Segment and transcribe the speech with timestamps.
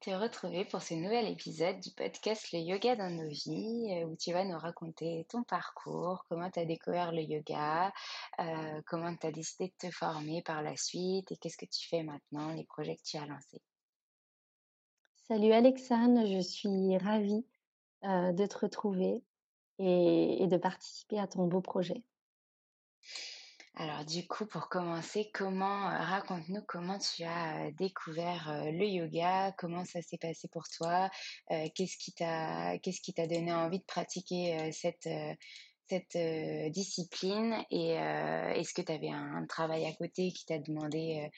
[0.00, 4.16] Te retrouver pour ce nouvel épisode du podcast Le Yoga dans nos vies, euh, où
[4.16, 7.92] tu vas nous raconter ton parcours, comment tu as découvert le yoga,
[8.40, 11.88] euh, comment tu as décidé de te former par la suite et qu'est-ce que tu
[11.88, 13.60] fais maintenant, les projets que tu as lancés.
[15.28, 17.46] Salut Alexandre, je suis ravie
[18.04, 19.22] euh, de te retrouver
[19.78, 22.02] et, et de participer à ton beau projet.
[23.76, 28.84] Alors du coup, pour commencer, comment euh, raconte-nous comment tu as euh, découvert euh, le
[28.86, 31.10] yoga, comment ça s'est passé pour toi,
[31.48, 32.12] qu'est-ce qui
[33.14, 35.08] t'a donné envie de pratiquer cette
[35.88, 36.16] cette
[36.70, 41.30] discipline et est-ce que tu avais un, travail à côté qui t'a demandé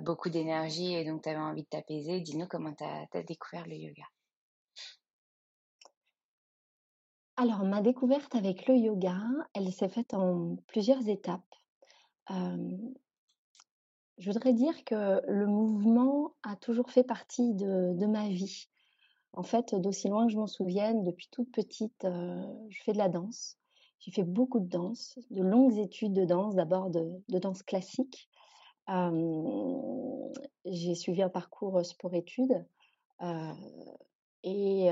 [0.00, 2.20] beaucoup d'énergie et donc tu avais envie de t'apaiser?
[2.20, 4.04] Dis-nous comment tu as, découvert le yoga.
[7.36, 9.18] Alors, ma découverte avec le yoga,
[9.54, 11.42] elle s'est faite en plusieurs étapes.
[14.18, 18.68] Je voudrais dire que le mouvement a toujours fait partie de, ma vie.
[19.32, 23.08] En fait, d'aussi loin que je m'en souvienne, depuis toute petite, je fais de la
[23.08, 23.58] danse.
[23.98, 28.28] J'ai fait beaucoup de danse, de longues études de danse, d'abord de, danse classique.
[30.64, 32.64] J'ai suivi un parcours sport-études
[34.42, 34.90] et,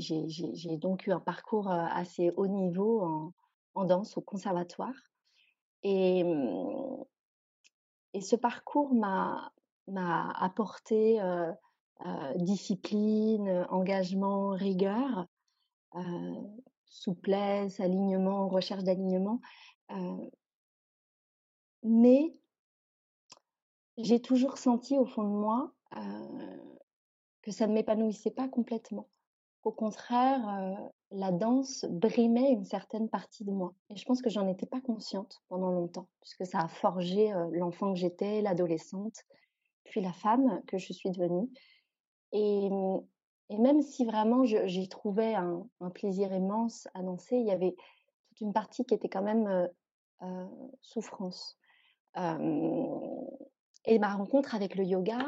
[0.00, 3.32] j'ai donc eu un parcours assez haut niveau
[3.74, 5.11] en danse au conservatoire.
[5.82, 6.24] Et,
[8.20, 9.52] ce parcours m'a
[10.38, 11.20] apporté
[12.36, 15.26] discipline, engagement, rigueur,
[16.86, 19.40] souplesse, alignement, recherche d'alignement.
[21.82, 22.34] mais
[23.98, 25.72] j'ai toujours senti au fond de moi
[27.42, 29.08] que ça ne m'épanouissait pas complètement.
[29.62, 33.74] Qu'au contraire, la danse brimait une certaine partie de moi.
[33.90, 37.48] Et je pense que j'en étais pas consciente pendant longtemps, puisque ça a forgé euh,
[37.52, 39.24] l'enfant que j'étais, l'adolescente.
[39.84, 41.48] puis la femme que je suis devenue.
[42.32, 42.70] Et,
[43.58, 47.74] même si vraiment j'y trouvais un, plaisir immense à danser, il y avait
[48.28, 49.68] toute une partie qui était quand même
[50.80, 51.58] souffrance.
[52.16, 55.26] et ma rencontre avec le yoga,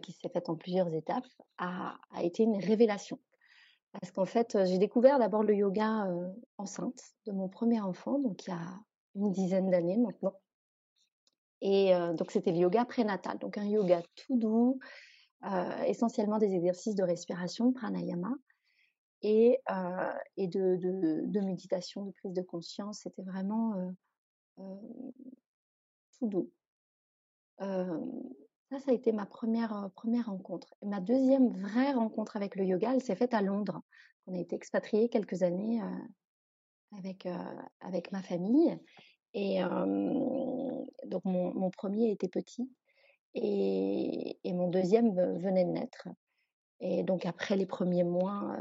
[0.00, 1.26] qui s'est faite en plusieurs étapes,
[1.58, 3.18] a été une révélation.
[3.92, 6.08] Parce qu'en fait, j'ai découvert d'abord le yoga
[6.58, 8.80] enceinte de mon premier enfant, donc il y a
[9.16, 10.34] une dizaine d'années maintenant.
[11.60, 14.78] Et donc c'était le yoga prénatal, donc un yoga tout doux,
[15.86, 18.32] essentiellement des exercices de respiration, pranayama,
[19.22, 19.58] et,
[20.38, 23.00] de, méditation, de prise de conscience.
[23.00, 23.94] C'était vraiment
[24.56, 26.50] tout doux.
[28.70, 30.76] Ça, a été ma première, première rencontre.
[30.82, 33.82] ma deuxième vraie rencontre avec le yoga, elle s'est faite à Londres.
[34.28, 35.80] On a été expatriés quelques années
[36.96, 37.26] avec,
[37.80, 38.78] avec ma famille.
[39.34, 39.60] Et
[41.04, 42.70] donc, mon, premier était petit
[43.34, 46.08] et, et, mon deuxième venait de naître.
[46.78, 48.56] Et donc, après les premiers mois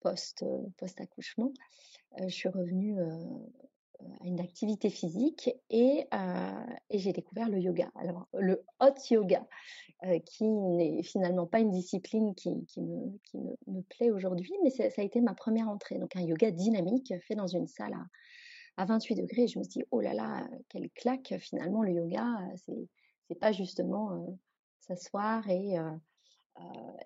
[0.00, 0.44] post,
[0.76, 1.50] post-accouchement,
[2.20, 2.98] je suis revenue
[4.20, 6.06] à une activité physique et,
[6.90, 7.90] et j'ai découvert le yoga.
[7.94, 9.46] Alors, le hot yoga,
[10.24, 15.34] qui n'est finalement pas une discipline qui, me, plaît aujourd'hui, mais ça a été ma
[15.34, 15.98] première entrée.
[15.98, 19.48] Donc, un yoga dynamique fait dans une salle à, à 28 degrés.
[19.48, 22.26] je me suis dit, oh là là, quelle claque, finalement, le yoga,
[23.28, 24.38] c'est pas justement
[24.86, 25.90] s'asseoir et euh,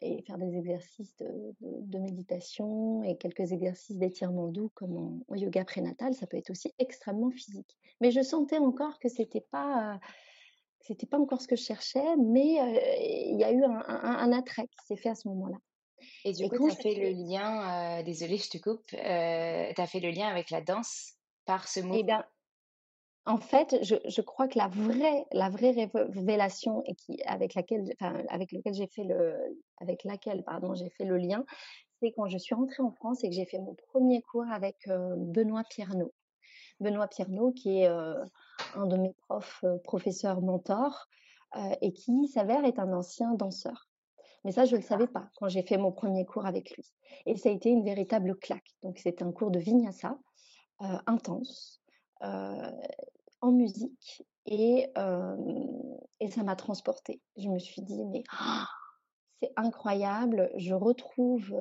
[0.01, 6.15] et faire des exercices de, méditation et quelques exercices d'étirement doux comme en, yoga prénatal,
[6.15, 7.77] ça peut être aussi extrêmement physique.
[8.01, 10.01] Mais je sentais encore que c'était pas
[10.81, 14.67] c'était pas encore ce que je cherchais, mais euh, il y a eu un, attrait
[14.67, 15.59] qui s'est fait à ce moment-là.
[16.25, 19.87] Et du coup, tu as fait le lien, euh, désolée, je te coupe, tu as
[19.87, 22.25] fait le lien avec la danse par ce mot Eh bien,
[23.27, 26.83] en fait, je, crois que la vraie, la vraie révélation
[27.27, 27.85] avec laquelle,
[28.73, 29.37] j'ai fait le,
[31.19, 31.45] lien,
[32.01, 34.77] c'est quand je suis rentrée en France et que j'ai fait mon premier cours avec
[34.89, 36.15] euh, Benoît Pierneau.
[36.81, 38.25] Benoît Pierneau, qui est euh,
[38.75, 41.07] un de mes profs, euh, professeurs mentors,
[41.81, 43.89] et qui s'avère être un ancien danseur.
[44.45, 46.85] Mais ça, je ne le savais pas quand j'ai fait mon premier cours avec lui.
[47.27, 48.71] Et ça a été une véritable claque.
[48.85, 50.17] Donc, c'était un cours de vinyasa
[50.79, 51.80] intense,
[52.21, 54.87] en musique et,
[56.21, 57.21] et ça m'a transportée.
[57.37, 58.23] Je me suis dit, mais
[59.43, 61.55] c'est incroyable, je retrouve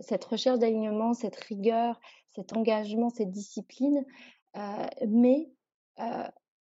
[0.00, 2.00] cette recherche d'alignement, cette rigueur,
[2.30, 4.04] cet engagement, cette discipline,
[5.06, 5.50] mais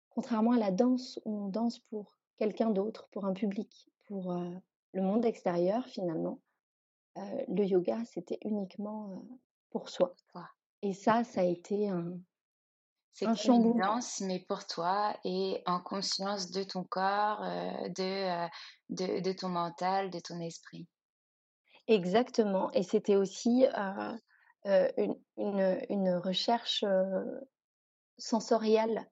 [0.09, 4.33] contrairement à la danse où on danse pour quelqu'un d'autre, pour un public, pour
[4.93, 6.39] le monde extérieur finalement,
[7.15, 9.23] le yoga, c'était uniquement
[9.69, 10.15] pour soi.
[10.81, 12.17] Et ça, ça a été un,
[13.15, 18.47] c'est une danse, mais pour toi et en conscience de ton corps, euh, de, euh,
[18.89, 20.85] de, de, ton mental, de ton esprit.
[21.87, 22.69] Exactement.
[22.73, 23.65] Et c'était aussi
[24.65, 26.83] euh, une, une, une, recherche
[28.17, 29.07] sensorielle,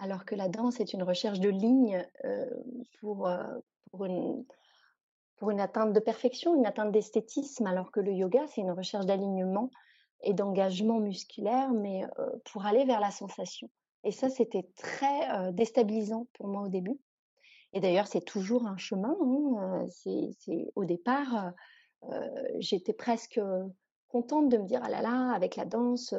[0.00, 2.06] alors que la danse est une recherche de ligne
[3.00, 3.30] pour,
[3.90, 4.44] pour, une,
[5.36, 9.06] pour une atteinte de perfection, une atteinte d'esthétisme, alors que le yoga, c'est une recherche
[9.06, 9.70] d'alignement
[10.22, 12.04] et d'engagement musculaire, mais
[12.44, 13.68] pour aller vers la sensation.
[14.04, 16.98] Et ça, c'était très déstabilisant pour moi au début.
[17.72, 19.16] Et d'ailleurs, c'est toujours un chemin.
[19.20, 19.86] Hein,
[20.76, 21.52] au départ,
[22.58, 23.40] j'étais presque
[24.08, 26.14] contente de me dire ah là là, avec la danse,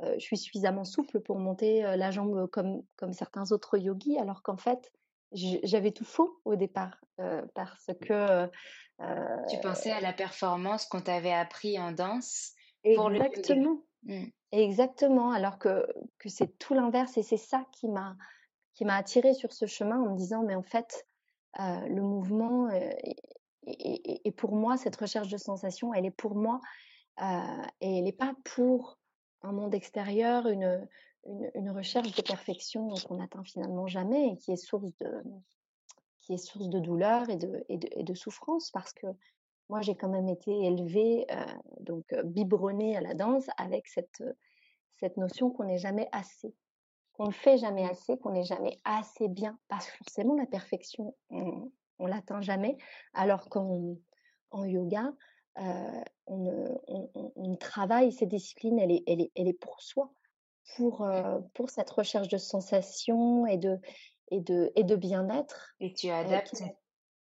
[0.00, 4.56] je suis suffisamment souple pour monter la jambe comme, comme certains autres yogis, alors qu'en
[4.56, 4.90] fait,
[5.32, 6.98] j'avais tout faux au départ
[7.54, 8.48] parce que.
[9.48, 12.55] tu pensais à la performance qu'on t'avait appris en danse
[12.94, 13.78] Exactement.
[14.04, 14.24] Mmh.
[14.52, 15.30] Exactement.
[15.32, 15.86] Alors que,
[16.18, 18.16] que c'est tout l'inverse et c'est ça qui m'a
[18.76, 21.06] qui m'a attirée sur ce chemin en me disant mais en fait
[21.58, 22.68] euh, le mouvement
[23.66, 26.60] et, pour moi cette recherche de sensation elle est pour moi
[27.22, 28.98] euh, et elle n'est pas pour
[29.42, 30.86] un monde extérieur une,
[31.54, 35.22] une, recherche de perfection qu'on n'atteint finalement jamais et qui est source de
[36.20, 39.06] qui est source de douleur et de, et de, et de souffrance parce que
[39.68, 41.26] moi, j'ai quand même été élevée,
[41.80, 44.22] donc biberonnée à la danse avec cette,
[44.98, 46.54] cette notion qu'on n'est jamais assez,
[47.14, 49.58] qu'on ne fait jamais assez, qu'on n'est jamais assez bien.
[49.68, 52.76] Parce que forcément, la perfection, on, on l'atteint jamais.
[53.12, 53.96] Alors qu'en
[54.50, 55.12] en yoga,
[56.26, 56.80] on,
[57.34, 60.12] on, travaille cette discipline, elle est, elle est, elle est pour soi,
[60.76, 61.08] pour,
[61.54, 63.78] pour cette recherche de sensation et de,
[64.30, 65.74] et de, et de bien-être.
[65.80, 66.62] Et tu adaptes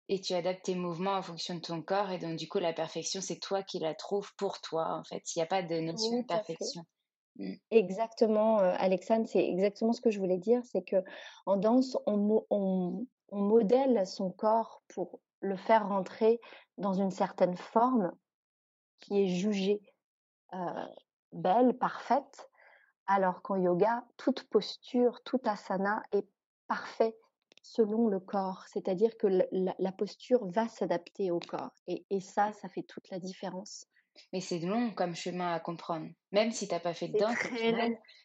[0.09, 2.11] et tu adaptes tes mouvements en fonction de ton corps.
[2.11, 5.23] Et donc, du coup, la perfection, c'est toi qui la trouves pour toi, en fait.
[5.35, 6.83] Il n'y a pas de notion de perfection.
[7.37, 7.55] Mmh.
[7.71, 10.63] Exactement, euh, Alexandre, c'est exactement ce que je voulais dire.
[10.65, 10.97] C'est que
[11.47, 16.41] en danse, on, on, modèle son corps pour le faire rentrer
[16.79, 18.11] dans une certaine forme
[19.01, 19.83] qui est jugée
[21.33, 22.49] belle, parfaite,
[23.07, 26.27] alors qu'en yoga, toute posture, tout asana est
[26.69, 27.15] parfait
[27.69, 31.75] selon le corps, c'est-à-dire que la, posture va s'adapter au corps.
[31.87, 33.87] et, ça, ça fait toute la différence.
[34.33, 36.07] Mais c'est long comme chemin à comprendre.
[36.33, 37.39] Même si tu n'as pas fait de danse,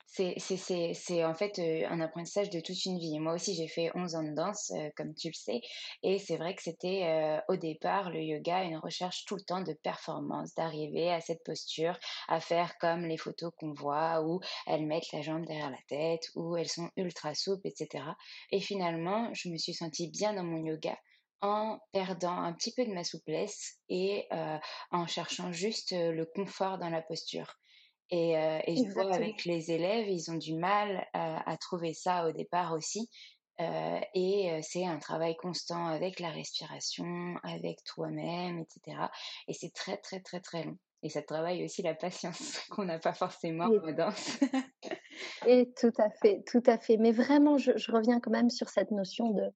[0.06, 1.60] c'est en fait
[1.90, 3.18] un apprentissage de toute une vie.
[3.20, 5.62] Moi aussi, j'ai fait 11 ans de danse, comme tu le sais.
[6.04, 9.74] Et c'est vrai que c'était au départ, le yoga, une recherche tout le temps de
[9.74, 11.98] performance, d'arriver à cette posture,
[12.28, 16.30] à faire comme les photos qu'on voit, où elles mettent la jambe derrière la tête,
[16.36, 18.04] où elles sont ultra souples, etc.
[18.52, 20.98] Et finalement, je me suis sentie bien dans mon yoga
[21.44, 24.28] en perdant un petit peu de ma souplesse et
[24.92, 27.60] en cherchant juste le confort dans la posture.
[28.10, 28.34] Et,
[28.68, 33.10] je vois avec les élèves, ils ont du mal à, trouver ça au départ aussi.
[33.60, 38.98] et c'est un travail constant avec la respiration, avec toi-même, etc.
[39.50, 40.78] Et c'est très, très, très, très long.
[41.06, 44.40] Et ça travaille aussi la patience qu'on n'a pas forcément en danse.
[45.46, 46.96] et tout à fait, tout à fait.
[46.96, 49.52] Mais vraiment, je reviens quand même sur cette notion de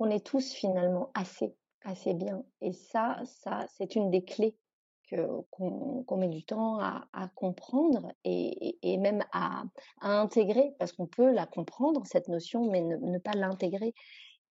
[0.00, 1.54] on est tous finalement assez,
[1.84, 2.42] assez bien.
[2.60, 4.56] Et ça, ça, c'est une des clés
[5.50, 9.64] qu'on met du temps à, comprendre et, même à,
[10.00, 13.92] intégrer, parce qu'on peut la comprendre, cette notion, mais ne, pas l'intégrer,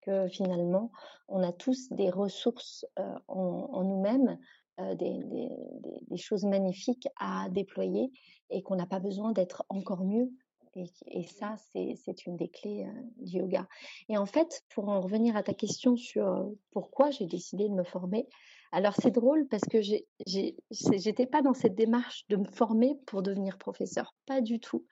[0.01, 0.91] que finalement,
[1.27, 4.37] on a tous des ressources euh, en, nous-mêmes,
[4.79, 8.11] euh, des, choses magnifiques à déployer
[8.49, 10.29] et qu'on n'a pas besoin d'être encore mieux
[10.75, 13.67] et, ça, c'est une des clés du yoga.
[14.07, 17.83] Et en fait, pour en revenir à ta question sur pourquoi j'ai décidé de me
[17.83, 18.27] former,
[18.71, 23.57] alors c'est drôle parce que j'étais pas dans cette démarche de me former pour devenir
[23.57, 24.85] professeur, pas du tout.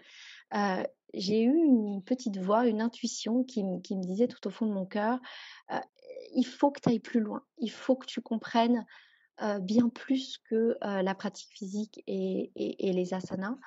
[1.13, 4.85] j'ai eu une petite voix, une intuition qui, me disait tout au fond de mon
[4.85, 5.19] cœur,
[6.35, 8.85] il faut que tu ailles plus loin, il faut que tu comprennes
[9.61, 13.57] bien plus que la pratique physique et les asanas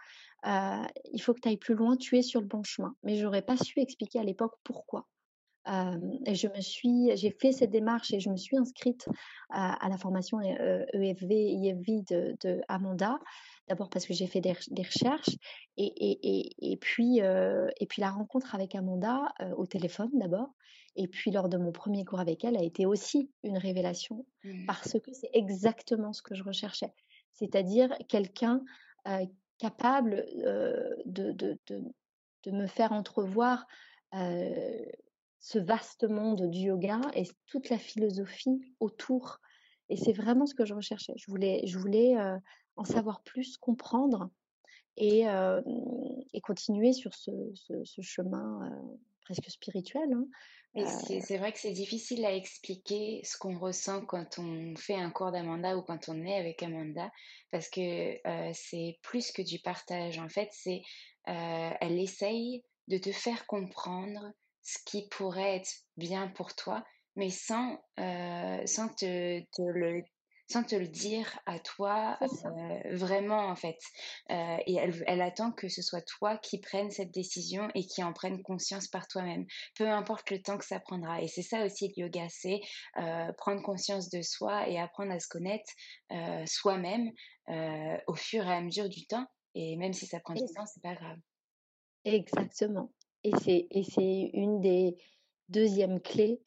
[0.45, 2.95] il faut que tu ailles plus loin, tu es sur le bon chemin.
[3.03, 5.07] Mais j'aurais pas su expliquer à l'époque pourquoi.
[5.67, 9.09] et je me suis, j'ai fait cette démarche et je me suis inscrite
[9.51, 13.19] à, la formation EFV, e IFV de, de Amanda.
[13.69, 15.37] D'abord parce que j'ai fait des, recherches
[15.77, 20.55] et, et, et, puis, et puis la rencontre avec Amanda au téléphone d'abord.
[20.97, 24.67] Et puis lors de mon premier cours avec elle a été aussi une révélation mmh.
[24.67, 26.93] parce que c'est exactement ce que je recherchais.
[27.33, 28.63] C'est-à-dire quelqu'un
[29.61, 30.25] capable
[31.05, 33.67] de, de, de, me faire entrevoir
[34.13, 39.39] ce vaste monde du yoga et toute la philosophie autour.
[39.91, 41.13] Et c'est vraiment ce que je recherchais.
[41.17, 42.17] Je voulais, je voulais
[42.77, 44.31] en savoir plus, comprendre
[44.97, 45.27] et,
[46.33, 48.73] et continuer sur ce, ce, chemin
[49.25, 50.13] presque spirituel.
[50.13, 50.27] Hein.
[50.77, 55.11] Euh, c'est vrai que c'est difficile à expliquer ce qu'on ressent quand on fait un
[55.11, 57.11] cours d'Amanda ou quand on est avec Amanda,
[57.51, 57.81] parce que
[58.27, 60.19] euh, c'est plus que du partage.
[60.19, 60.83] En fait, c'est
[61.29, 66.85] euh, elle essaye de te faire comprendre ce qui pourrait être bien pour toi,
[67.17, 70.03] mais sans, sans te, te, le
[70.51, 73.79] sans te le dire à toi euh, vraiment en fait.
[74.31, 78.03] Euh, et elle, elle, attend que ce soit toi qui prenne cette décision et qui
[78.03, 81.23] en prenne conscience par toi-même, peu importe le temps que ça prendra.
[81.23, 82.61] Et c'est ça aussi le yoga, c'est
[82.99, 85.71] euh, prendre conscience de soi et apprendre à se connaître
[86.47, 87.11] soi-même
[88.07, 89.27] au fur et à mesure du temps.
[89.55, 91.19] Et même si ça prend du temps, c'est pas grave.
[92.05, 92.91] Exactement.
[93.25, 94.97] Et c'est et c'est une des
[95.49, 96.41] deuxièmes clés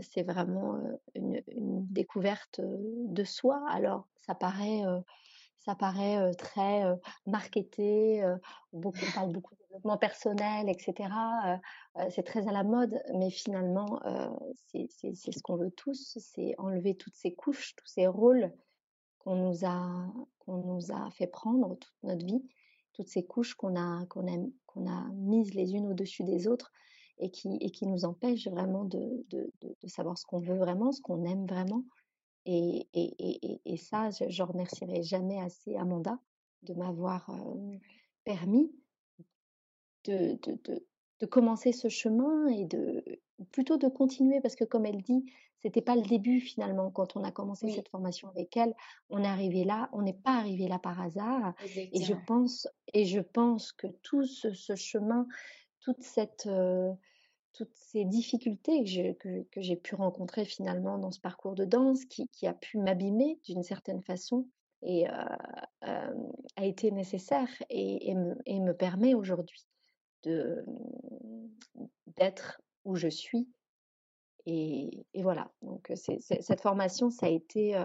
[0.00, 0.78] c'est vraiment
[1.14, 1.42] une,
[1.90, 3.64] découverte de soi.
[3.70, 4.82] Alors, ça paraît,
[5.58, 6.82] ça paraît très
[7.26, 8.24] marketé,
[8.72, 11.08] beaucoup, on parle beaucoup de développement personnel, etc.
[12.10, 14.00] c'est très à la mode, mais finalement,
[14.66, 18.52] c'est ce qu'on veut tous, c'est enlever toutes ces couches, tous ces rôles
[19.18, 20.12] qu'on nous a,
[20.48, 22.42] nous a fait prendre toute notre vie,
[22.92, 24.36] toutes ces couches qu'on a, qu'on a,
[24.66, 26.72] qu'on a mises les unes au-dessus des autres
[27.22, 30.90] et qui, et qui nous empêche vraiment de, de, de, savoir ce qu'on veut vraiment,
[30.92, 31.84] ce qu'on aime vraiment.
[32.44, 36.18] Et, et, et, et ça, je ne remercierai jamais assez Amanda
[36.62, 37.30] de m'avoir
[38.24, 38.72] permis
[40.04, 40.38] de,
[41.20, 43.04] de, commencer ce chemin et de
[43.52, 45.24] plutôt de continuer parce que comme elle dit,
[45.60, 48.74] c'était pas le début finalement quand on a commencé cette formation avec elle.
[49.08, 51.54] On est arrivé là, on n'est pas arrivé là par hasard.
[51.76, 55.28] Et je pense et je pense que tout ce, ce chemin,
[55.80, 56.48] toute cette
[57.52, 62.54] toutes ces difficultés que, j'ai pu rencontrer finalement dans ce parcours de danse qui, a
[62.54, 64.46] pu m'abîmer d'une certaine façon
[64.82, 66.12] et a
[66.64, 69.64] été nécessaire et, me, permet aujourd'hui
[72.16, 73.48] d'être où je suis
[74.46, 75.52] et, et voilà.
[75.62, 77.76] Donc, c'est, cette formation, ça a été.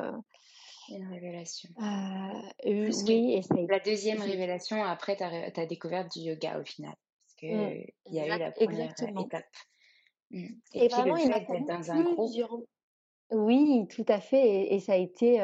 [0.89, 1.69] Une révélation.
[2.65, 6.95] oui, et ça La deuxième révélation, après ta, découverte du yoga au final.
[7.37, 9.45] Qu'il mmh, il y a eu la première étape.
[10.31, 10.45] Mmh.
[10.73, 12.65] Et, puis vraiment, le fait d'être dans un groupe.
[13.31, 14.73] Oui, tout à fait.
[14.73, 15.41] Et, ça a été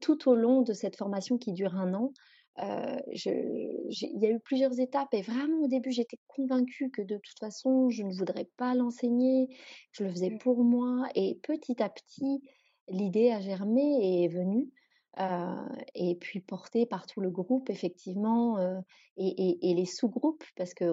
[0.00, 2.12] tout au long de cette formation qui dure un an.
[2.58, 7.38] il y a eu plusieurs étapes et vraiment au début j'étais convaincue que de toute
[7.40, 9.48] façon je ne voudrais pas l'enseigner,
[9.90, 10.38] je le faisais mmh.
[10.38, 12.42] pour moi et petit à petit
[12.88, 14.70] l'idée a germé et est venue.
[15.94, 18.58] Et puis portée par tout le groupe, effectivement,
[19.16, 20.84] et, les sous-groupes, parce que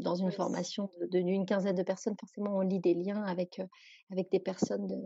[0.00, 3.60] dans une formation d'une de, quinzaine de personnes, forcément, on lit des liens avec,
[4.10, 5.00] avec des personnes de,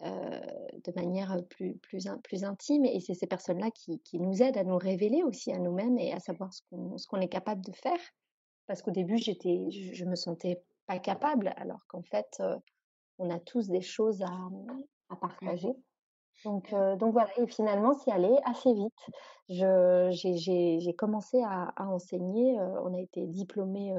[0.00, 4.64] de manière plus, plus, plus intime, et c'est ces personnes-là qui, qui, nous aident à
[4.64, 8.00] nous révéler aussi à nous-mêmes et à savoir ce qu'on qu'on est capable de faire.
[8.66, 12.40] Parce qu'au début, j'étais, je, me sentais pas capable, alors qu'en fait,
[13.18, 14.48] on a tous des choses à,
[15.08, 15.74] à partager.
[16.44, 18.92] Donc, donc voilà, et finalement, c'est allé assez vite.
[19.48, 23.94] J'ai commencé à, enseigner, on a été diplômé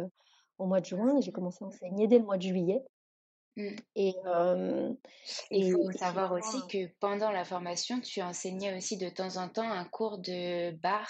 [0.58, 2.84] au mois de juin et j'ai commencé à enseigner dès le mois de juillet.
[3.56, 3.75] Mmh.
[3.96, 4.16] Et,
[5.52, 9.70] il faut savoir aussi que pendant la formation, tu enseignais aussi de temps en temps
[9.70, 11.08] un cours de bar.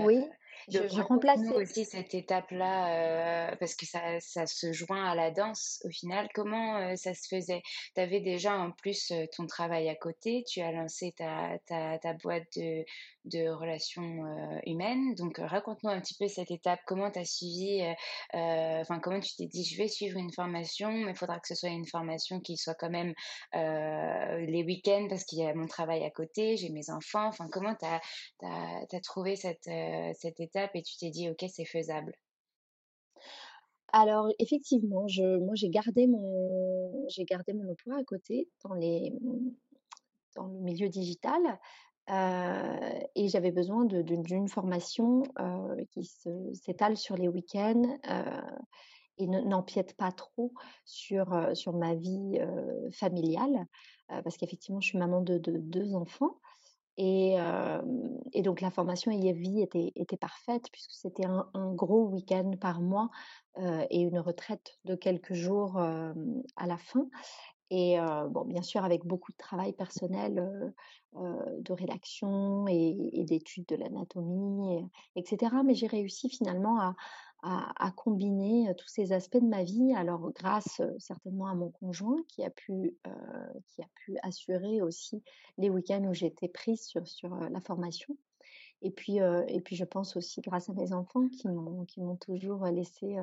[0.00, 0.24] oui,
[0.70, 5.80] je, remplace aussi cette étape-là, euh, parce que ça, ça, se joint à la danse
[5.84, 6.28] au final.
[6.34, 7.62] Comment euh, ça se faisait?
[7.94, 11.98] Tu avais déjà en plus euh, ton travail à côté, tu as lancé ta, ta,
[11.98, 12.84] ta boîte de,
[13.24, 14.24] de relations
[14.66, 15.14] humaines.
[15.14, 17.82] Donc raconte-nous un petit peu cette étape, comment tu as suivi,
[18.32, 21.54] enfin comment tu t'es dit je vais suivre une formation, mais il faudra que ce
[21.54, 23.12] soit une formation qui soit quand même
[23.52, 27.26] les week-ends parce qu'il y a mon travail à côté, j'ai mes enfants.
[27.26, 28.00] Enfin comment tu as,
[28.42, 29.68] as, as, trouvé cette,
[30.14, 32.14] cette étape et tu t'es dit, OK, c'est faisable?
[33.92, 39.12] Alors effectivement, je, moi j'ai gardé mon j'ai gardé mon emploi à côté dans les
[40.36, 41.40] dans le milieu digital
[42.10, 46.10] euh, et j'avais besoin d'une formation euh, qui
[46.54, 48.40] s'étale sur les week-ends euh,
[49.18, 50.52] et n'empiète pas trop
[50.84, 52.38] sur sur ma vie
[52.92, 53.66] familiale
[54.08, 56.38] parce qu'effectivement je suis maman de deux enfants
[56.98, 63.08] et, donc la formation IFV était, était parfaite puisque c'était un, gros week-end par mois
[63.90, 67.08] et une retraite de quelques jours à la fin.
[67.70, 67.98] Et
[68.30, 70.74] bon, bien sûr, avec beaucoup de travail personnel
[71.14, 75.52] de rédaction et d'études de l'anatomie, etc.
[75.64, 76.96] Mais j'ai réussi finalement à,
[77.42, 79.94] à, combiner tous ces aspects de ma vie.
[79.94, 82.96] Alors, grâce certainement à mon conjoint qui a pu,
[83.66, 85.22] qui a pu assurer aussi
[85.56, 88.16] les week-ends où j'étais prise sur, sur la formation.
[88.82, 92.16] Et puis, et puis, je pense aussi grâce à mes enfants qui m'ont, qui m'ont
[92.16, 93.16] toujours laissé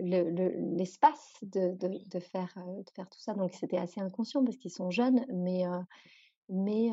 [0.00, 3.34] l'espace de, de, de, faire, de faire tout ça.
[3.34, 5.64] Donc, c'était assez inconscient parce qu'ils sont jeunes, mais
[6.50, 6.90] mais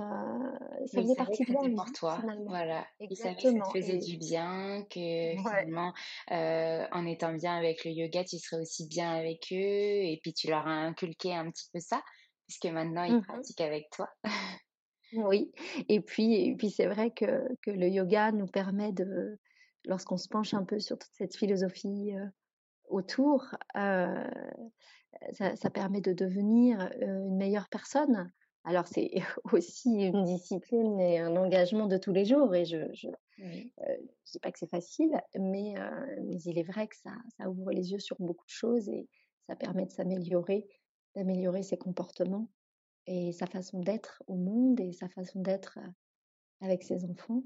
[0.85, 2.21] ça faisait partie de moi pour toi.
[2.45, 2.85] voilà.
[2.99, 3.53] Exactement.
[3.53, 5.93] que ça te faisait du bien que finalement
[6.29, 10.47] en étant bien avec le yoga tu serais aussi bien avec eux et puis tu
[10.47, 12.01] leur as inculqué un petit peu ça
[12.47, 14.09] puisque maintenant ils mmh pratiquent avec toi.
[15.13, 15.51] Oui.
[15.87, 19.39] Et puis et puis c'est vrai que, que le yoga nous permet de
[19.85, 22.11] lorsqu'on se penche un peu sur toute cette philosophie
[22.89, 23.45] autour
[25.33, 28.31] ça, ça, permet de devenir une meilleure personne
[28.67, 29.12] alors, c'est
[29.53, 32.53] aussi une discipline et un engagement de tous les jours.
[32.53, 32.84] Et je ne
[33.39, 37.49] euh, dis pas que c'est facile, mais, euh, mais, il est vrai que ça, ça,
[37.49, 39.08] ouvre les yeux sur beaucoup de choses et
[39.47, 40.67] ça permet de s'améliorer,
[41.15, 42.49] d'améliorer ses comportements
[43.06, 45.89] et sa façon d'être au monde et sa façon d'être euh,
[46.60, 47.43] avec ses enfants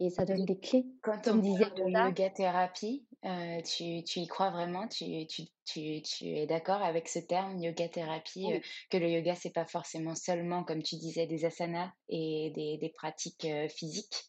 [0.00, 0.86] et ça donne des clés.
[1.02, 4.88] Quand on disait de yoga thérapie, euh, tu, tu, y crois vraiment?
[4.88, 8.60] Tu, tu, tu, tu es d'accord avec ce terme yoga thérapie euh,
[8.90, 12.88] que le yoga c'est pas forcément seulement comme tu disais des asanas et des, des
[12.88, 14.24] pratiques euh, physiques?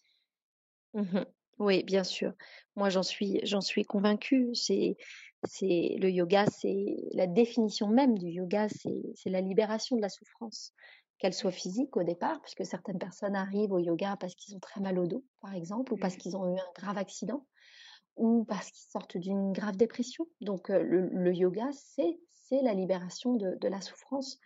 [0.93, 1.23] Mmh
[1.59, 2.33] oui, bien sûr.
[2.75, 4.49] Moi j'en suis j'en suis convaincue.
[4.55, 4.97] C'est
[5.43, 10.73] c'est le yoga, c'est la définition même du yoga, c'est la libération de la souffrance
[11.21, 14.81] qu'elle soit physique au départ, puisque certaines personnes arrivent au yoga parce qu'ils ont très
[14.81, 16.17] mal au dos, par exemple, ou parce mmh.
[16.17, 17.45] qu'ils ont eu un grave accident,
[18.17, 20.25] ou parce qu'ils sortent d'une grave dépression.
[20.41, 22.17] Donc le, yoga, c'est
[22.63, 24.39] la libération de, la souffrance.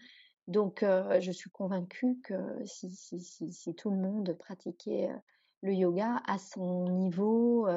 [0.47, 2.35] Donc je suis convaincue que
[2.65, 5.07] si, si, tout le monde pratiquait
[5.61, 7.69] le yoga à son niveau,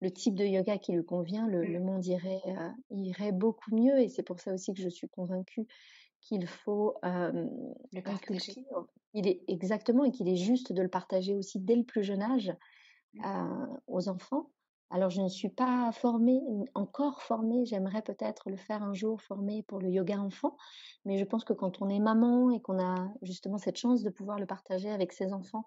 [0.00, 1.84] le type de yoga qui lui convient, le, le mmh.
[1.84, 2.42] monde irait,
[2.90, 4.00] irait beaucoup mieux.
[4.00, 5.68] Et c'est pour ça aussi que je suis convaincue
[6.20, 8.64] qu'il faut le partager.
[9.12, 12.22] Il est exactement et qu'il est juste de le partager aussi dès le plus jeune
[12.22, 12.52] âge
[13.14, 13.66] mmh.
[13.88, 14.50] aux enfants
[14.90, 16.40] Alors, je ne suis pas formée,
[16.74, 20.56] encore formée, j'aimerais peut-être le faire un jour, formée pour le yoga enfant,
[21.04, 24.10] mais je pense que quand on est maman et qu'on a justement cette chance de
[24.10, 25.66] pouvoir le partager avec ses enfants,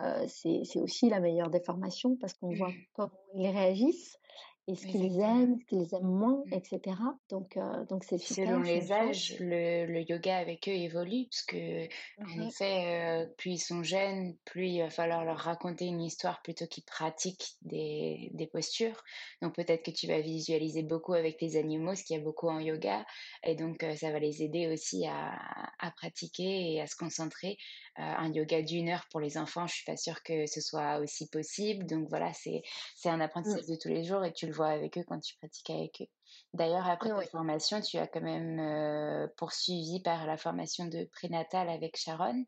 [0.00, 4.18] euh, c'est aussi la meilleure des formations parce qu'on voit comment ils réagissent
[4.68, 6.54] et ce qu'ils aiment, ce qu'ils aiment moins, mmh.
[6.54, 6.96] etc.
[7.30, 8.46] Donc, euh, donc c'est super.
[8.46, 11.84] Selon les âges, le, le, yoga avec eux évolue parce que,
[12.20, 16.42] en effet, euh, plus ils sont jeunes, plus il va falloir leur raconter une histoire
[16.42, 19.02] plutôt qu'ils pratiquent des, des postures.
[19.40, 22.48] Donc peut-être que tu vas visualiser beaucoup avec les animaux, ce qu'il y a beaucoup
[22.48, 23.04] en yoga,
[23.42, 25.40] et donc euh, ça va les aider aussi à,
[25.80, 27.58] à pratiquer et à se concentrer.
[27.96, 31.28] un yoga d'une heure pour les enfants, je suis pas sûre que ce soit aussi
[31.28, 31.84] possible.
[31.84, 32.62] Donc voilà, c'est
[32.94, 33.22] c'est un mmh.
[33.22, 36.02] apprentissage de tous les jours et tu le vois avec eux quand tu pratiques avec
[36.02, 36.06] eux.
[36.54, 41.68] D'ailleurs, après ta formation, tu as quand même euh, poursuivi par la formation de prénatal
[41.68, 42.44] avec Sharon.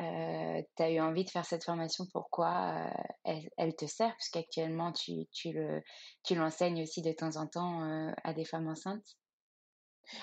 [0.00, 2.90] Euh, tu as eu envie de faire cette formation, pourquoi
[3.26, 4.14] euh, elle, te sert?
[4.16, 5.82] Puisqu'actuellement, tu, tu, le,
[6.24, 9.16] tu l'enseignes aussi de temps en temps à des femmes enceintes.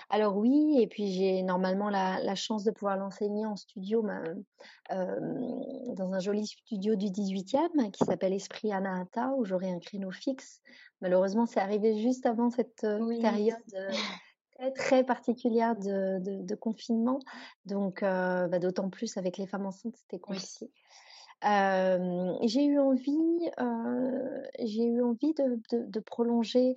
[0.10, 4.06] Alors oui, et puis j'ai normalement la, chance de pouvoir l'enseigner en studio
[4.90, 10.62] dans un joli studio du 18e qui s'appelle Esprit Anahata, où j'aurai un créneau fixe.
[11.02, 12.86] Malheureusement, c'est arrivé juste avant cette
[13.22, 13.56] période
[14.58, 17.20] très, très particulière de, confinement.
[17.66, 20.72] Donc, bah, d'autant plus avec les femmes enceintes, c'était compliqué
[21.42, 23.50] j'ai eu envie,
[24.60, 26.76] j'ai eu envie de, prolonger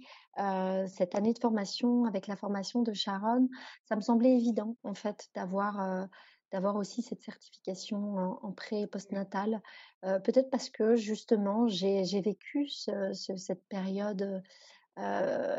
[0.86, 3.48] cette année de formation avec la formation de Sharon.
[3.84, 6.08] Ça me semblait évident, en fait, d'avoir
[6.52, 9.62] d'avoir aussi cette certification en, pré et postnatal.
[10.02, 14.42] Peut-être parce que justement, j'ai vécu cette période,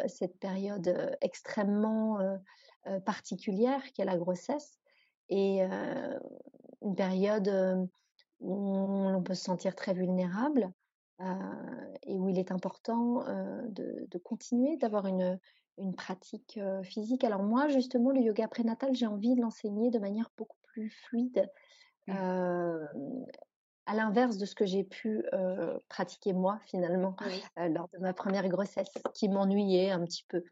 [0.07, 2.19] cette période extrêmement
[3.05, 4.79] particulière qu'est la grossesse
[5.29, 5.61] et
[6.81, 7.89] une période
[8.39, 10.71] où on peut se sentir très vulnérable
[11.21, 15.39] euh, et où il est important euh, de, continuer d'avoir une,
[15.77, 17.23] une pratique euh, physique.
[17.23, 21.49] Alors moi, justement, le yoga prénatal, j'ai envie de l'enseigner de manière beaucoup plus fluide.
[22.07, 22.13] Mmh.
[23.85, 25.23] À l'inverse de ce que j'ai pu
[25.89, 27.15] pratiquer moi finalement
[27.57, 30.43] lors de ma première grossesse, qui m'ennuyait un petit peu.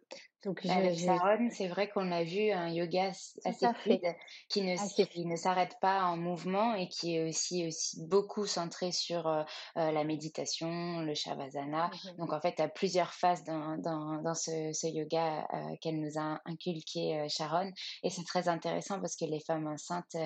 [0.43, 3.11] Donc, Avec Sharon, c'est vrai qu'on a vu un yoga
[3.45, 4.15] assez fluide
[4.49, 9.27] qui ne, ne s'arrête pas en mouvement et qui est aussi, aussi beaucoup centré sur
[9.27, 9.43] euh,
[9.77, 11.89] euh, la méditation, le shavasana.
[11.89, 15.75] Mmh Donc, en fait, tu as plusieurs phases dans, dans, dans ce, ce, yoga euh,
[15.79, 17.71] qu'elle nous a inculqué, Sharon.
[18.01, 20.17] Et c'est très intéressant parce que les femmes enceintes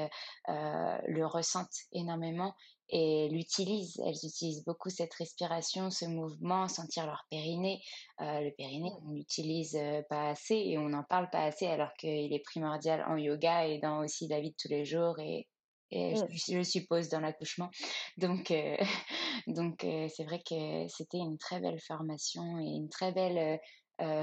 [0.47, 2.55] le ressentent énormément
[2.89, 3.99] et l'utilisent.
[4.05, 7.81] Elles utilisent beaucoup cette respiration, ce mouvement, sentir leur périnée.
[8.21, 11.93] Euh, le périnée, on l'utilise euh, pas assez et on n'en parle pas assez alors
[11.97, 15.47] qu'il est primordial en yoga et dans aussi la vie de tous les jours et,
[15.91, 17.69] et je, suppose dans l'accouchement.
[18.17, 18.77] Donc, euh,
[19.47, 23.59] donc c'est vrai que c'était une très belle formation et une très belle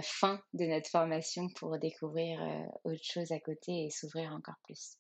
[0.03, 2.39] fin de notre formation pour découvrir
[2.85, 4.99] autre chose à côté et s'ouvrir encore plus.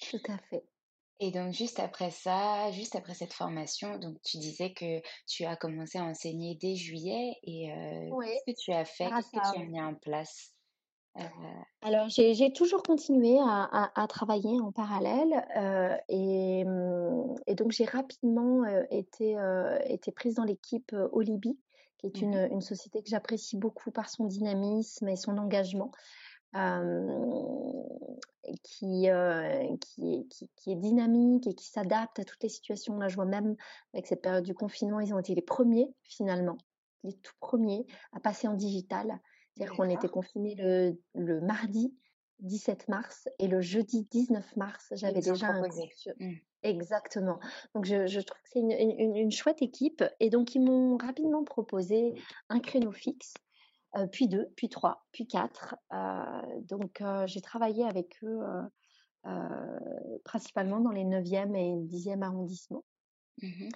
[0.00, 0.64] Tout à fait.
[1.20, 5.56] Et donc juste après ça, juste après cette formation, donc tu disais que tu as
[5.56, 7.72] commencé à enseigner dès juillet et
[8.22, 9.08] qu'est-ce que tu as fait?
[9.08, 10.54] Qu'est-ce que tu as mis en place?
[11.82, 15.44] Alors j'ai toujours continué à, travailler en parallèle
[16.08, 19.36] et, mmh, et, donc j'ai rapidement été,
[19.86, 21.58] été prise dans l'équipe Olibi,
[21.98, 25.90] qui est mmh une société que j'apprécie beaucoup par son dynamisme et son engagement
[28.64, 32.98] qui, euh, qui, est, qui, qui, est dynamique et qui s'adapte à toutes les situations.
[32.98, 33.56] Là, je vois même
[33.94, 36.58] avec cette période du confinement, ils ont été les premiers finalement,
[37.04, 39.20] les tout premiers à passer en digital.
[39.54, 41.92] C'est-à-dire qu'on était confinés le, le, mardi
[42.40, 46.34] 17 mars et le jeudi 19 mars, j'avais déjà un mmh.
[46.62, 47.40] Exactement.
[47.74, 50.96] Donc je, je trouve que c'est une, une, une, chouette équipe et donc ils m'ont
[50.96, 52.14] rapidement proposé
[52.48, 53.34] un créneau fixe
[53.96, 55.76] euh, puis deux, puis trois, puis quatre.
[55.92, 58.40] Euh, donc euh, j'ai travaillé avec eux
[60.24, 62.84] principalement dans les 9e et 10e arrondissements.
[63.42, 63.68] Mmh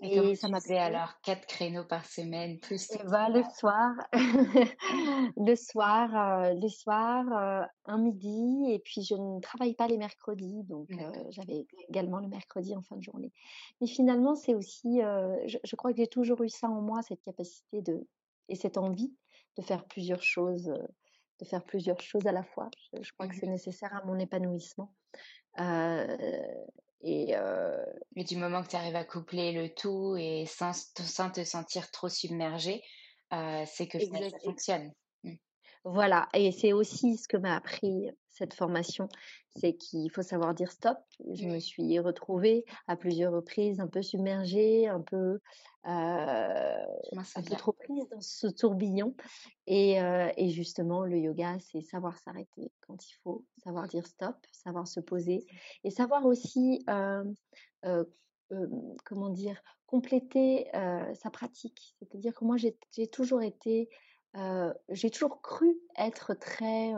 [0.00, 2.88] et, ça m'a fait alors quatre créneaux par semaine plus.
[2.92, 9.74] Et bah, le soir, le soir, le soir, un midi et puis je ne travaille
[9.74, 10.88] pas les mercredis donc
[11.30, 13.32] j'avais également le mercredi en fin de journée.
[13.80, 17.22] Mais finalement c'est aussi, je, je, crois que j'ai toujours eu ça en moi cette
[17.22, 18.06] capacité de
[18.48, 19.12] et cette envie
[19.58, 20.72] de faire plusieurs choses,
[21.40, 22.70] de faire plusieurs choses à la fois.
[23.00, 24.94] Je, crois que c'est mmh nécessaire à mon épanouissement.
[25.58, 26.16] Euh,
[27.00, 27.84] et, euh,
[28.16, 31.90] Mais du moment que tu arrives à coupler le tout et sans, sans te sentir
[31.90, 32.82] trop submergé,
[33.30, 34.92] c'est que ça, fonctionne.
[35.90, 39.08] Voilà, et c'est aussi ce que m'a appris cette formation,
[39.56, 40.98] c'est qu'il faut savoir dire stop.
[41.32, 45.40] Je me suis retrouvée à plusieurs reprises un peu submergée, un peu,
[45.86, 46.84] euh,
[47.36, 49.14] un peu trop prise dans ce tourbillon.
[49.66, 54.36] Et, euh, et justement, le yoga, c'est savoir s'arrêter quand il faut, savoir dire stop,
[54.52, 55.46] savoir se poser
[55.84, 57.24] et savoir aussi, euh,
[59.06, 60.68] comment dire, compléter
[61.14, 61.96] sa pratique.
[61.98, 63.88] C'est-à-dire que moi, j'ai toujours été
[64.88, 66.92] j'ai toujours cru être très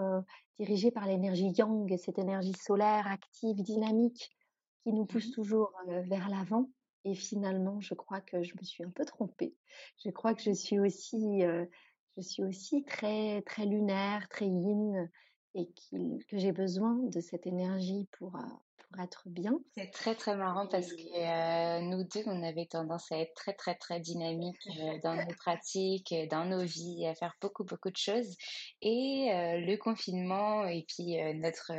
[0.59, 4.31] dirigée par l'énergie yang, cette énergie solaire active, dynamique,
[4.83, 6.71] qui nous pousse mmh toujours vers l'avant.
[7.05, 9.55] Et finalement, je crois que je me suis un peu trompée.
[10.05, 11.43] Je crois que je suis aussi,
[12.17, 15.11] je suis aussi très, très lunaire, très yin,
[15.55, 15.69] et
[16.29, 18.37] que j'ai besoin de cette énergie pour,
[18.99, 19.53] être bien.
[19.77, 23.53] C'est très très marrant parce que euh, nous deux, on avait tendance à être très
[23.53, 27.97] très très dynamiques euh, dans nos pratiques, dans nos vies, à faire beaucoup beaucoup de
[27.97, 28.37] choses.
[28.83, 31.73] Et euh, le confinement et puis notre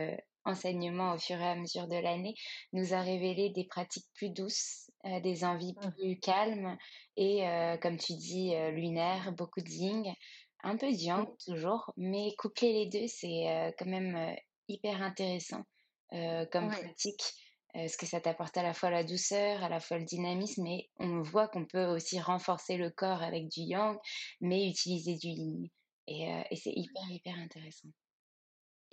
[0.44, 2.36] enseignement au fur et à mesure de l'année
[2.74, 4.90] nous a révélé des pratiques plus douces,
[5.24, 5.92] des envies mmh.
[5.92, 6.78] plus calmes
[7.16, 7.44] et,
[7.82, 10.04] comme tu dis, lunaires, beaucoup de yin,
[10.64, 14.36] un peu de yang toujours, mais coupler les deux, c'est quand même
[14.68, 15.64] hyper intéressant.
[16.14, 17.24] Euh, comme pratique.
[17.74, 20.90] ce que ça t'apporte à la fois la douceur, à la fois le dynamisme, et
[21.00, 23.98] on voit qu'on peut aussi renforcer le corps avec du yang,
[24.42, 25.70] mais utiliser du yin.
[26.08, 27.90] Et, euh, et c'est hyper, hyper intéressant.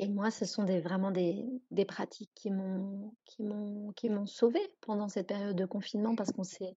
[0.01, 4.27] Et moi, ce sont des, vraiment des, des pratiques qui m'ont qui m'ont qui m'ont
[4.27, 6.77] sauvée pendant cette période de confinement parce qu'on s'est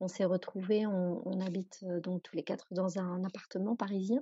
[0.00, 4.20] on s'est retrouvés, on, on, habite euh, donc tous les quatre dans un appartement parisien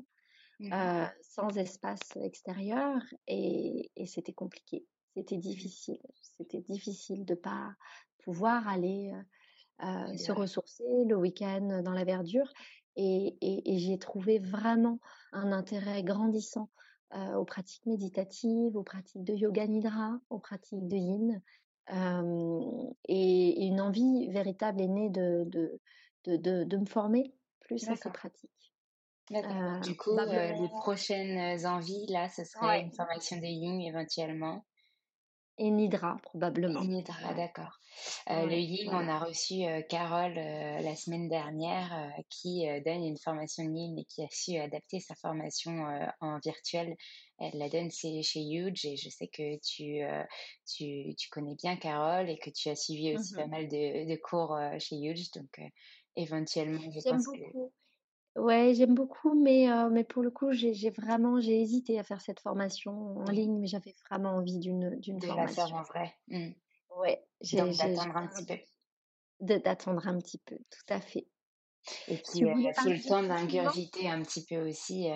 [0.60, 4.86] mmh sans espace extérieur et, et c'était compliqué.
[5.14, 6.00] C'était difficile.
[6.36, 7.74] C'était difficile de pas
[8.24, 9.12] pouvoir aller
[10.16, 12.52] se ressourcer le week-end dans la verdure.
[12.96, 15.00] Et, et, j'ai trouvé vraiment
[15.32, 16.68] un intérêt grandissant
[17.36, 21.42] aux pratiques méditatives, aux pratiques de yoga nidra, aux pratiques de yin.
[23.08, 25.80] et, une envie véritable est née de, de,
[26.24, 28.74] de, de, me former plus à ces pratiques.
[29.82, 34.64] du coup, les prochaines envies, là, ce serait une formation de yin éventuellement?
[35.58, 36.82] Et Nidra, probablement.
[36.82, 37.78] Nidra, d'accord.
[38.30, 43.18] Euh, le Yin, on a reçu euh, Carole euh, la semaine dernière qui donne une
[43.18, 45.86] formation Yin et qui a su adapter sa formation
[46.20, 46.96] en virtuel.
[47.38, 50.00] Elle la donne chez, Huge et je sais que tu,
[50.66, 54.10] tu, tu, connais bien Carole et que tu as suivi aussi pas mmh mal de,
[54.10, 55.30] de cours chez Huge.
[55.32, 55.60] Donc,
[56.16, 57.72] éventuellement, je pense beaucoup.
[58.36, 62.40] Ouais, j'aime beaucoup, mais, mais pour le coup, j'ai vraiment j'ai hésité à faire cette
[62.40, 66.14] formation en ligne, mais j'avais vraiment envie d'une d'une De la faire en vrai.
[66.28, 66.50] Mmh.
[66.98, 68.58] Ouais, j'ai d'attendre un petit peu.
[69.58, 71.26] d'attendre un petit peu, tout à fait.
[72.08, 75.08] Et puis, il faut le temps d'ingurgiter un petit peu aussi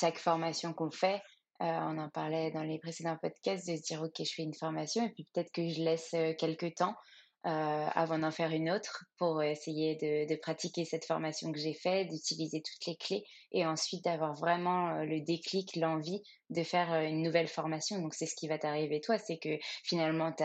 [0.00, 1.22] chaque formation qu'on fait.
[1.60, 5.04] on en parlait dans les précédents podcasts de se dire, OK, je fais une formation
[5.04, 9.42] et puis peut-être que je laisse quelques temps euh, avant d'en faire une autre pour
[9.42, 14.34] essayer de, pratiquer cette formation que j'ai faite, d'utiliser toutes les clés et ensuite d'avoir
[14.34, 18.00] vraiment euh, le déclic, l'envie de faire euh, une nouvelle formation.
[18.00, 20.44] Donc c'est ce qui va t'arriver toi, c'est que finalement tu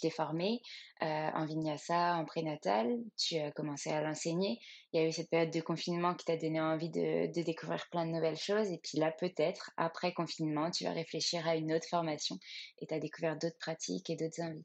[0.00, 0.60] t'es formé
[1.00, 2.86] en vinyasa, en prénatal,
[3.18, 4.60] tu as commencé à l'enseigner.
[4.92, 7.84] Il y a eu cette période de confinement qui t'a donné envie de, de découvrir
[7.90, 11.72] plein de nouvelles choses et puis là peut-être après confinement tu vas réfléchir à une
[11.72, 12.38] autre formation
[12.78, 14.64] et tu as découvert d'autres pratiques et d'autres envies.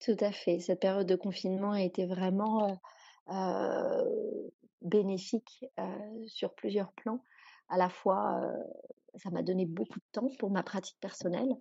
[0.00, 0.60] Tout à fait.
[0.60, 2.80] Cette période de confinement a été vraiment
[4.82, 5.64] bénéfique
[6.26, 7.22] sur plusieurs plans.
[7.68, 8.40] À la fois,
[9.16, 11.54] ça m'a donné beaucoup de temps pour ma pratique personnelle,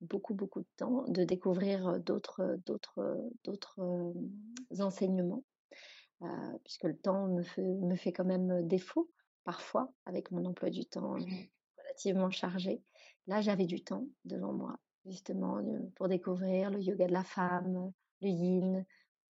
[0.00, 4.14] beaucoup, beaucoup de temps de découvrir d'autres, d'autres, d'autres
[4.78, 5.42] enseignements,
[6.64, 9.10] puisque le temps me fait, me fait quand même défaut
[9.44, 11.26] parfois avec mon emploi du temps mmh
[11.78, 12.82] relativement chargé.
[13.26, 15.60] Là, j'avais du temps devant moi justement
[15.96, 18.84] pour découvrir le yoga de la femme, le yin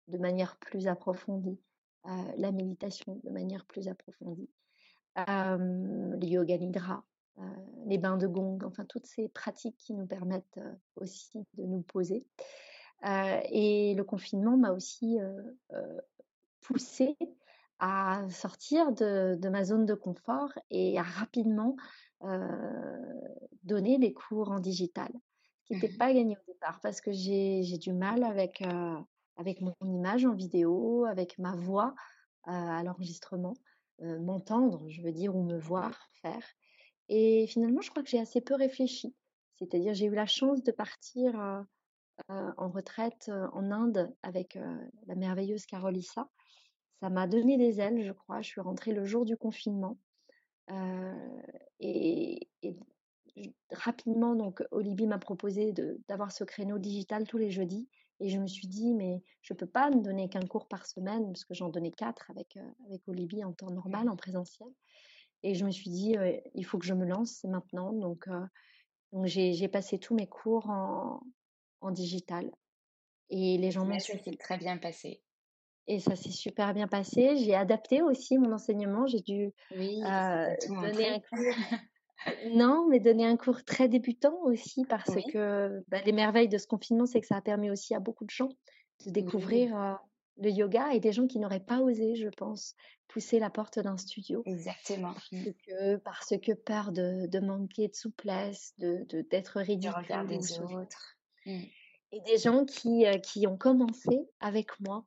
[0.09, 1.61] de manière plus approfondie,
[2.07, 4.51] euh, la méditation de manière plus approfondie,
[5.17, 7.05] le yoga nidra,
[7.39, 7.43] euh,
[7.87, 11.83] les bains de gong, enfin toutes ces pratiques qui nous permettent euh, aussi de nous
[11.83, 12.27] poser.
[13.05, 15.19] et le confinement m'a aussi
[16.61, 17.17] poussé
[17.79, 21.77] à sortir de, ma zone de confort et à rapidement
[23.63, 25.13] donner des cours en digital
[25.69, 28.99] qui n'était pas gagné au départ parce que j'ai du mal avec, euh,
[29.37, 31.95] avec mon image en vidéo, avec ma voix
[32.49, 33.55] euh, à l'enregistrement,
[34.01, 36.43] euh, m'entendre, je veux dire, ou me voir faire.
[37.11, 39.15] Et finalement, je crois que j'ai assez peu réfléchi.
[39.57, 41.35] C'est-à-dire, j'ai eu la chance de partir
[42.29, 44.59] en retraite en Inde avec
[45.07, 46.29] la merveilleuse Carolissa.
[47.01, 48.41] Ça m'a donné des ailes, je crois.
[48.41, 49.99] Je suis rentrée le jour du confinement.
[51.81, 52.49] et,
[53.71, 55.73] rapidement, donc, Olivier m'a proposé
[56.09, 57.89] d'avoir ce créneau digital tous les jeudis.
[58.21, 60.87] Et je me suis dit, mais je ne peux pas me donner qu'un cours par
[60.87, 64.69] semaine, parce que j'en donnais quatre avec, avec Olivier en temps normal, en présentiel.
[65.45, 66.17] Et je me suis dit,
[66.55, 67.93] il faut que je me lance maintenant.
[67.93, 68.29] Donc,
[69.13, 71.21] donc j'ai passé tous mes cours en,
[71.81, 72.51] en digital.
[73.31, 74.37] Et les gens m'ont suivi.
[74.37, 75.23] très bien passé.
[75.87, 77.37] Et ça s'est super bien passé.
[77.37, 79.07] J'ai adapté aussi mon enseignement.
[79.07, 79.53] J'ai dû
[80.69, 81.39] donner un cours.
[82.53, 86.67] Non, mais donner un cours très débutant aussi parce que bah, les merveilles de ce
[86.67, 88.51] confinement, c'est que ça a permis aussi à beaucoup de gens
[89.07, 89.99] de découvrir
[90.39, 92.75] le yoga et des gens qui n'auraient pas osé, je pense,
[93.09, 94.43] pousser la porte d'un studio.
[94.47, 95.13] Exactement.
[95.13, 95.53] Parce mmh.
[95.67, 99.95] que, parce que peur de, manquer de souplesse, de d'être ridicule.
[100.09, 101.17] De des autres.
[101.47, 101.63] Mmh.
[102.11, 105.05] Et des gens qui, euh, qui ont commencé avec moi.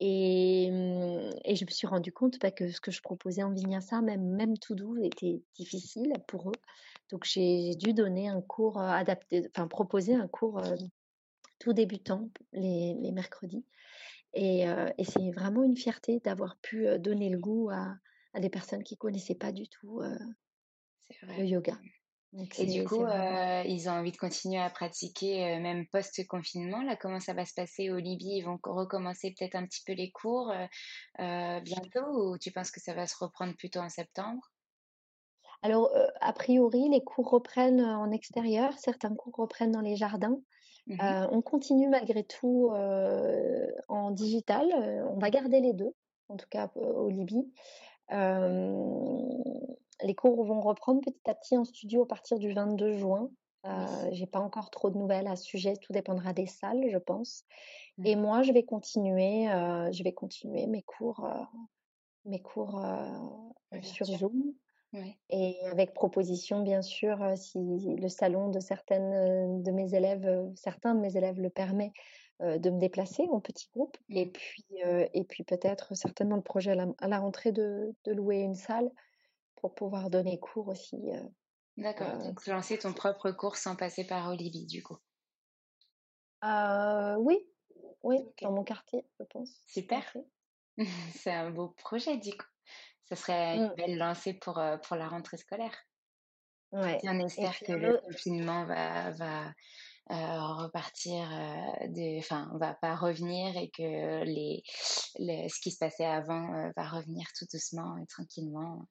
[0.00, 3.52] Et, mmh, et je me suis rendu compte bah, que ce que je proposais en
[3.52, 6.60] Vinyasa, même, même tout doux, était difficile pour eux.
[7.10, 10.76] Donc j'ai dû donner un cours euh, adapté, enfin proposer un cours euh,
[11.58, 13.64] tout débutant les, les mercredis.
[14.32, 17.96] Et, et c'est vraiment une fierté d'avoir pu donner le goût à,
[18.32, 20.00] à, des personnes qui connaissaient pas du tout
[21.22, 21.76] le yoga.
[22.58, 26.82] Et du coup, ils ont envie de continuer à pratiquer même post-confinement.
[26.82, 28.36] Là, comment ça va se passer au Libye?
[28.38, 30.52] Ils vont recommencer peut-être un petit peu les cours
[31.18, 34.42] bientôt ou tu penses que ça va se reprendre plutôt en septembre?
[35.62, 35.90] Alors,
[36.20, 40.40] a priori, les cours reprennent en extérieur, certains cours reprennent dans les jardins.
[40.86, 42.70] Mmh on continue malgré tout
[43.88, 44.66] en digital.
[45.10, 45.94] on va garder les deux,
[46.28, 47.52] en tout cas au Libye.
[50.02, 53.30] Les cours vont reprendre petit à petit en studio à partir du 22 juin.
[54.12, 55.74] J'ai pas encore trop de nouvelles à ce sujet.
[55.76, 57.44] Tout dépendra des salles, je pense.
[57.98, 58.06] Mmh.
[58.06, 59.44] Et moi, je vais continuer.
[59.46, 61.28] je vais continuer mes cours,
[62.24, 62.82] mes cours
[63.82, 64.54] sur Zoom.
[65.28, 71.00] Et avec proposition, bien sûr, si le salon de certaines de mes élèves, certains de
[71.00, 71.92] mes élèves le permet,
[72.40, 73.98] de me déplacer en petit groupe.
[74.08, 74.32] Et mmh.
[74.32, 74.64] puis,
[75.12, 78.90] et puis peut-être certainement le projet à la, rentrée de, de, louer une salle
[79.60, 81.10] pour pouvoir donner cours aussi.
[81.76, 82.18] D'accord.
[82.18, 84.98] Donc lancer ton propre cours sans passer par Olivier, du coup.
[86.42, 87.38] oui,
[88.02, 89.50] oui, dans mon quartier, je pense.
[89.66, 90.04] Super.
[91.14, 92.46] C'est un beau projet, du coup.
[93.08, 93.74] Ce serait une mmh.
[93.76, 95.76] belle lancée pour, pour la rentrée scolaire.
[96.72, 96.98] Ouais.
[97.02, 99.52] Et on espère que le confinement va, va
[100.08, 101.28] repartir,
[101.88, 107.26] de, enfin, va pas revenir et que les, ce qui se passait avant va revenir
[107.36, 108.86] tout doucement et tranquillement.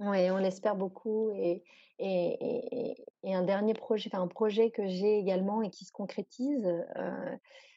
[0.00, 1.30] Oui, on l'espère beaucoup.
[1.30, 1.62] Et,
[1.98, 6.68] et, et, un dernier projet, enfin un projet que j'ai également et qui se concrétise,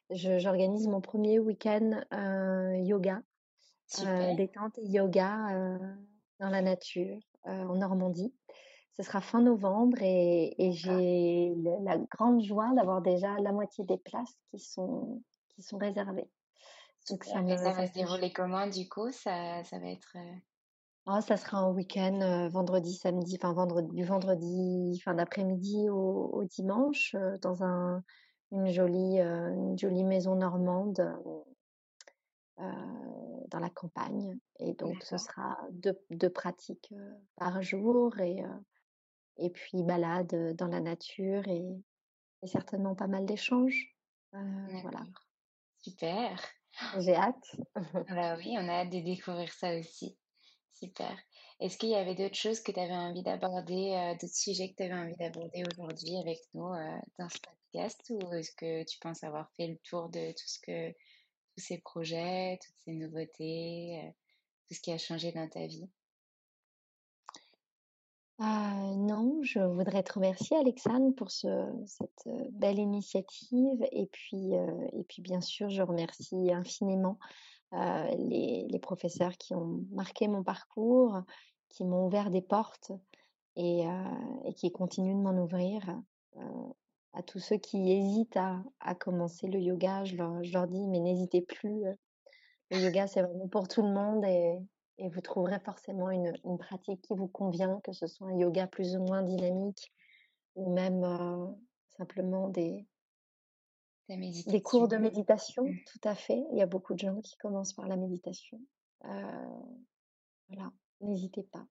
[0.10, 2.02] j'organise mon premier week-end
[2.84, 3.22] yoga
[4.06, 5.78] euh, détente et yoga euh,
[6.40, 8.34] dans la nature euh, en Normandie.
[8.96, 11.54] Ce sera fin novembre et, et j'ai
[11.84, 16.30] la grande joie d'avoir déjà la moitié des places qui sont, qui sont réservées.
[17.10, 19.10] Donc ça, me, ça va se dérouler comment du coup?
[19.12, 20.18] Ça, ça va être
[21.08, 26.44] oh, ça sera un week-end vendredi, samedi, enfin vendredi, du vendredi fin d'après-midi au, au,
[26.46, 28.04] dimanche dans un,
[28.52, 31.02] une jolie, une jolie maison normande
[32.58, 34.38] dans la campagne.
[34.60, 36.94] Et donc, ce sera deux, deux pratiques
[37.36, 38.44] par jour et,
[39.38, 41.64] et puis balade dans la nature et,
[42.46, 43.96] certainement pas mal d'échanges.
[44.32, 45.04] voilà.
[45.78, 46.40] Super.
[47.00, 47.56] J'ai hâte.
[48.10, 50.18] bah oui, on a hâte de découvrir ça aussi.
[50.74, 51.18] Super.
[51.60, 54.84] Est-ce qu'il y avait d'autres choses que tu avais envie d'aborder, d'autres sujets que tu
[54.84, 56.70] avais envie d'aborder aujourd'hui avec nous
[57.18, 58.02] dans ce podcast?
[58.10, 60.96] Ou est-ce que tu penses avoir fait le tour de tout ce que
[61.60, 64.10] tous ces projets, toutes ces nouveautés, euh,
[64.68, 65.90] tout ce qui a changé dans ta vie?
[68.40, 71.48] Non, je voudrais te remercier Alexandre pour ce,
[71.86, 73.84] cette euh, belle initiative.
[73.92, 77.18] Et puis, euh, et puis bien sûr je remercie infiniment
[77.72, 81.22] les, les, professeurs qui ont marqué mon parcours,
[81.70, 82.92] qui m'ont ouvert des portes
[83.56, 83.84] et,
[84.46, 85.84] et qui continuent de m'en ouvrir
[87.14, 88.38] à tous ceux qui hésitent
[88.80, 91.86] à, commencer le yoga, je leur, dis, mais n'hésitez plus.
[91.86, 91.94] Euh,
[92.72, 94.60] le yoga, c'est vraiment pour tout le monde et,
[95.02, 99.00] vous trouverez forcément une, pratique qui vous convient, que ce soit un yoga plus ou
[99.00, 99.94] moins dynamique
[100.56, 101.48] ou même euh,
[101.98, 102.86] simplement des,
[104.18, 105.64] des cours de méditation.
[105.64, 105.78] Mmh.
[105.86, 106.44] Tout à fait.
[106.52, 108.60] Il y a beaucoup de gens qui commencent par la méditation.
[109.06, 109.60] Euh,
[110.50, 111.66] voilà, n'hésitez pas.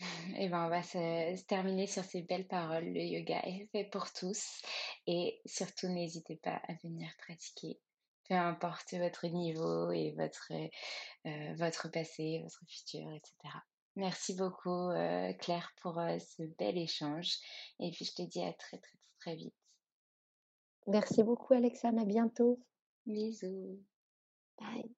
[0.00, 0.04] Et
[0.44, 2.84] eh ben, on va se, terminer sur ces belles paroles.
[2.84, 4.62] Le yoga est fait pour tous.
[5.06, 7.80] Et surtout, n'hésitez pas à venir pratiquer.
[8.28, 13.34] Peu importe votre niveau et votre, euh, votre passé, votre futur, etc.
[13.96, 17.38] Merci beaucoup, euh, Claire, pour ce bel échange.
[17.80, 19.54] Et puis, je te dis à très, très, très vite.
[20.88, 22.00] Merci beaucoup, Alexandre.
[22.00, 22.58] À bientôt.
[23.06, 23.78] Bisous.
[24.58, 24.97] Bye.